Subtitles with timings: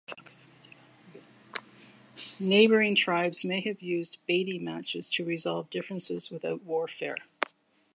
[2.39, 7.17] Neighboring tribes may have used batey matches to resolve differences without warfare.